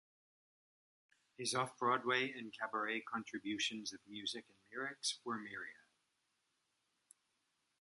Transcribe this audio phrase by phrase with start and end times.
[1.37, 5.83] His off-Broadway and cabaret contributions of music and lyrics were myriad.